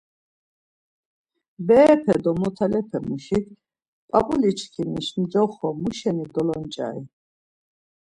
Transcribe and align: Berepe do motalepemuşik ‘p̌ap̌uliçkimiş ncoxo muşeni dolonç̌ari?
Berepe 1.67 2.13
do 2.23 2.31
motalepemuşik 2.39 3.45
‘p̌ap̌uliçkimiş 4.09 5.07
ncoxo 5.21 5.69
muşeni 5.81 6.25
dolonç̌ari? 6.33 7.03